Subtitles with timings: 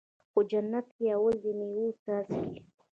[0.31, 2.59] خو جنت کې اولي د مَيو څاڅکی